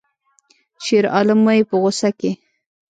[0.85, 2.31] شیرعالم وایی په غوسه کې